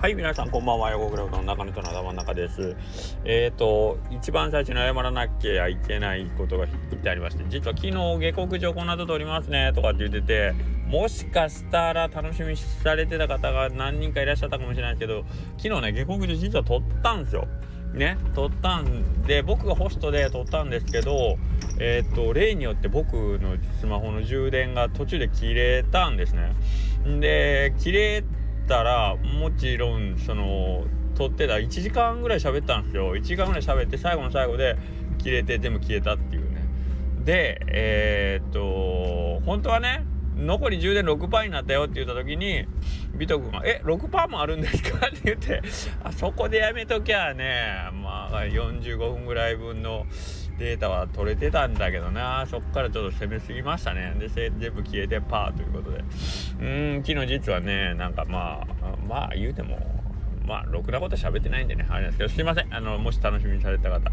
[0.00, 0.90] はい、皆さんこんばんは。
[0.92, 2.74] 横倉の中野との頭の中です。
[3.22, 10.54] えっ、ー、と、一番最初に謝らなきゃいけないことが言ってありまして、実は昨日下克上この後撮りますねとかって言ってて、
[10.86, 15.26] もしかしたら楽しみにされてた方が何人かいらっしゃったかもしれないけど、
[15.58, 17.46] 昨日ね、下克上実は撮ったんですよ。
[17.92, 21.36] ね、撮ったんで、僕がホストで撮ったんですけど、
[21.78, 26.54] えっ、ー、と、例によって僕のスマホの充電が途中で切れたんですね。
[27.20, 28.24] で、切れ
[28.70, 30.84] たらもちろんその
[31.16, 33.16] 撮ってた1時間ぐらい喋ったんですよ。
[33.16, 34.78] 1時間ぐらい喋って最後の最後で
[35.18, 36.62] 切れて全部消えたっていうね。
[37.24, 40.04] でえー、っと本当はね
[40.36, 42.64] 残り充電6%になったよって言った時に
[43.14, 45.60] ビト君が「え6%もあるんですか?」って言って
[46.04, 47.90] あそこでやめときゃね。
[47.92, 50.06] まあ45分ぐらい分の
[50.60, 56.04] データは取れてたんだけどなそっからちょっと攻めすぎましたねで全部消えてパーということで
[56.60, 59.78] うん昨日実はねなんかまあまあ言うても
[60.46, 62.74] まあ、ろくなこと喋ってないんでね、あれなんですけど、すいません。
[62.74, 64.10] あの、もし楽しみにされた方、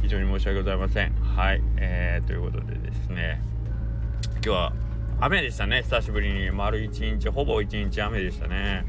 [0.00, 1.12] 非常に申し訳ございません。
[1.14, 1.62] はい。
[1.76, 3.40] えー、ということでですね、
[4.34, 4.72] 今日は
[5.18, 6.52] 雨でしたね、久しぶりに。
[6.52, 8.84] 丸一日、ほぼ一日雨でしたね。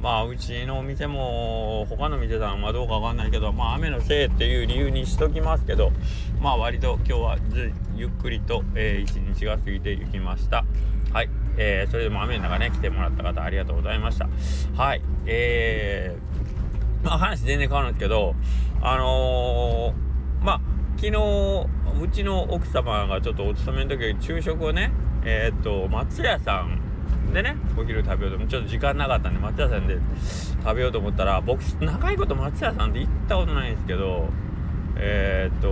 [0.00, 5.90] まあうちのお店も他の店さんはどうかわかんないけどまあ雨のせいっていう理由にしときますけど
[6.40, 7.38] まあ割と今日は
[7.96, 10.64] ゆっくりと、えー、一日が過ぎていきました。
[11.12, 14.28] はい、えー、それでも雨の中ね来てもらった方ありがとうございました。
[14.76, 15.02] はい。
[15.26, 18.36] えー、まあ話全然変わるんですけど
[18.80, 20.60] あのー、まあ
[20.96, 21.66] 昨日
[22.00, 24.92] うちの奥様がちょっとお勤めの時昼食をね
[25.24, 26.87] えっ、と松屋さん
[27.32, 29.98] でねお昼食べようとちょっと時間なかったんで松屋さんで
[30.62, 34.28] 食べようと思ったら僕長いこと松屋さんで行ったことないんですけど
[34.96, 35.68] えー、っと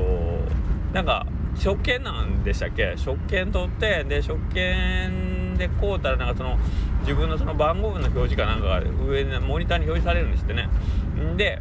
[0.92, 1.26] なんか
[1.56, 2.94] 食券なんでしたっけ？
[2.96, 6.58] 食券取ってで食券で買うたらなんかその
[7.00, 10.68] 自分のその番号の表示かなんかが上にモニターに表示されるんですってね。
[11.36, 11.60] で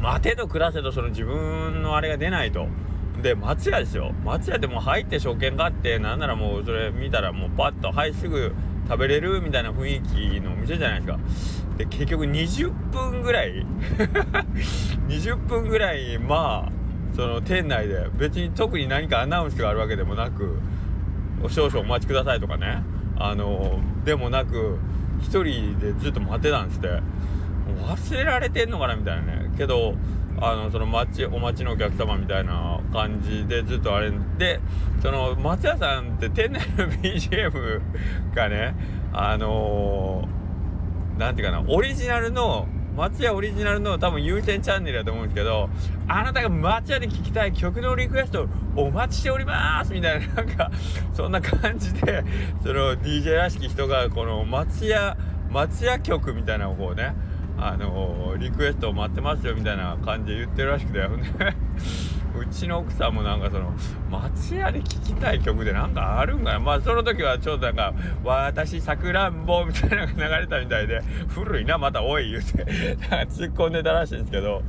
[0.00, 2.68] 待てと暮らせとその自分のあれが出ないと。
[3.22, 8.54] で松屋ですよ松屋でも入って証券があってなんならもうそれ見たらもうパッとはいすぐ
[8.88, 11.18] 食べれるみたいな雰囲気のお店じゃないですか。
[11.78, 13.66] で結局20分ぐらい
[15.08, 16.72] 20分ぐらいまあ
[17.14, 20.58] その店内で別に特に何かアナウンスがあるわけでもなく
[21.48, 22.82] 少々お待ちくださいとかね。
[23.18, 24.78] あのでもなく
[25.22, 26.88] 1人でずっと待ってたんですって。
[27.76, 29.50] 忘れられてんのかなみたいなね。
[29.56, 29.94] けど
[30.38, 34.60] あのその待ちお待ちのお客様みたいな感じでずっとあれで
[35.00, 37.80] その松屋さんって店内の BGM
[38.34, 38.74] がね
[39.12, 40.28] あの
[41.18, 42.66] 何、ー、ていうかなオリジナルの
[42.96, 45.68] 松屋オリジナルの多分優先チャンネルだと思うんですけど
[46.08, 50.70] あなたが松屋で聴きたい曲のリクエストお待ちしておりますみたいななんか
[51.12, 52.24] そんな感じで
[52.62, 55.16] その DJ らしき人がこの松屋
[55.50, 57.14] 松屋曲みたいなのをこうね
[57.58, 61.00] あのー、リクエストを待ってますよみたいな感じで言ってるらしくて。
[62.36, 63.72] うちの奥さんもなんかその
[64.10, 66.60] 松屋で聴きたい曲でなんかあるんかな。
[66.60, 72.64] まあその時はちょっとなんか「私さくらんぼ」みたいなのが流れたみたいで「古いなまたおい」言うて。
[73.08, 74.62] なんか突っ込んでたらしいんですけど。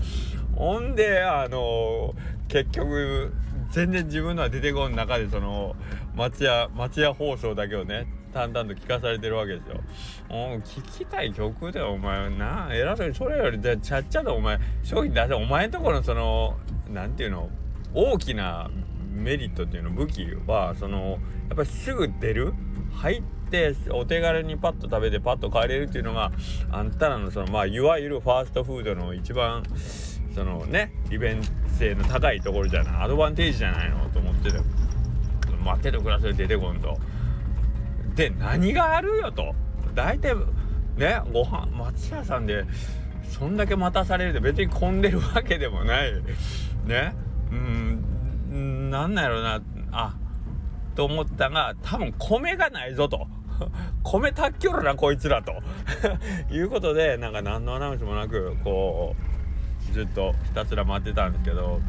[0.56, 2.14] ほんであのー、
[2.48, 3.34] 結局
[3.70, 5.76] 全然自分のは出てこん中でその
[6.16, 9.82] 松屋松屋放送だけをね淡々と聞かされてるわけですよ。
[10.30, 12.30] お聞きたい曲でお前。
[12.30, 16.58] な偉そうにそれよりちゃっちゃとお前商品出せお前んとこのその
[16.90, 17.50] 何ていうの
[17.94, 18.70] 大きな
[19.12, 22.54] メリットっていうの武器はそのやっぱりすぐ出る？
[22.94, 26.32] 入ってお手軽にパッと食べてパッと帰れるっていうのが
[26.72, 29.64] あんたらのそのまあいわゆるファーストフードの一番
[30.36, 31.42] そのね利便
[31.78, 33.04] 性の高いところじゃない？
[33.04, 34.10] アドバンテージじゃないの？
[34.10, 34.60] と思ってて
[35.64, 36.98] 待ってと暮らせる出てこんと。
[38.18, 39.54] で何があるよと。
[39.94, 40.36] 大体
[40.98, 42.66] ねご飯松屋さんで
[43.30, 46.14] そんだけ待たされるで別に混んでるわけでもない。
[46.86, 47.16] ね。
[47.52, 49.62] うんなんなんやろな。
[49.92, 50.16] あ
[50.96, 53.28] と思ったが多分米がないぞと。
[54.04, 55.54] 米たっきょるなこいつらと。
[56.52, 59.16] いうことでなんか何のアナウンスもなくこ
[59.92, 61.80] うずっとひたすら待ってたんですけど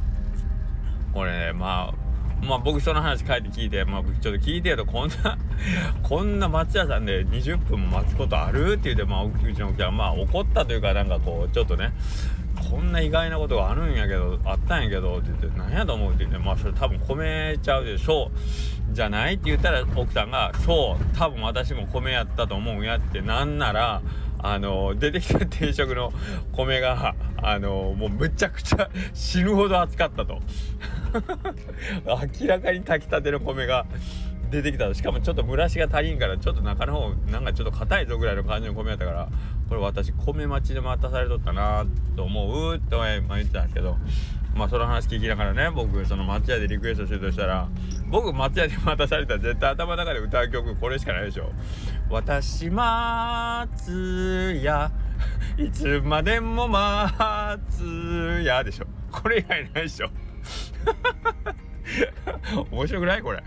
[1.15, 2.08] これねまあ
[2.43, 5.39] まあ僕その話帰って聞いて、まあちょっと聞いてよと、こんな
[6.03, 11.93] こんな松屋さんで20分も待つことあるって言うて、まあうちのお客はまあ怒ったというかなんかこう、ちょっとね、
[12.71, 18.95] こんな意外なことがあるんやけど、あったんやけど、って言って、何やと思うって言って、まあそれ多分米ちゃうでしょう。
[18.95, 24.03] じゃないって言ったら奥さんが、そう、多分私も米やったと思うんやって、なんなら、
[24.39, 26.13] あの出てきた定食の
[26.53, 30.41] 米があのもうむちゃくちゃ 死ぬほど熱かったと。
[32.41, 33.87] 明らかに炊きたての米が
[34.51, 39.29] 出てきたしかもちょっと蒸らしが足りんからちょっと中の方なんかちょっと硬いぞぐらいの感じの米やったから
[39.69, 41.85] これ私米待ちで待たされとったな
[42.17, 43.97] と思うと言ってたんですけど
[44.55, 47.69] まあその話聞きながらね僕その松屋でリクエストするとしたら
[48.09, 51.53] 僕松屋で待たされたら絶対頭の中で歌う曲これしかないでしょ。
[52.11, 53.91] 私待つ
[54.49, 54.91] 松屋
[55.59, 58.87] いつまでも待つやでしょ。
[59.11, 60.11] これ以外ないでしょ。
[62.71, 63.43] 面白くないこれ。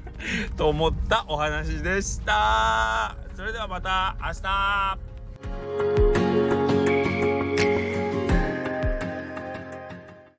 [0.56, 3.16] と思ったお話でした。
[3.34, 4.32] それではまた明
[6.14, 6.17] 日。